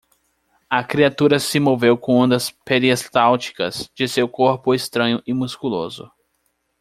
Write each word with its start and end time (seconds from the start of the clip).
A 0.67 0.83
criatura 0.83 1.37
se 1.37 1.59
moveu 1.59 1.95
com 1.95 2.15
ondas 2.15 2.49
peristálticas 2.49 3.87
de 3.93 4.07
seu 4.07 4.27
corpo 4.27 4.73
estranho 4.73 5.21
e 5.27 5.31
musculoso. 5.31 6.11